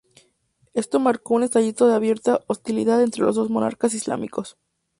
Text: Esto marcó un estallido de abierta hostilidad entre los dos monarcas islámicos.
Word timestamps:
Esto 0.73 0.99
marcó 0.99 1.35
un 1.35 1.43
estallido 1.43 1.87
de 1.87 1.93
abierta 1.93 2.43
hostilidad 2.47 3.03
entre 3.03 3.21
los 3.21 3.35
dos 3.35 3.51
monarcas 3.51 3.93
islámicos. 3.93 4.57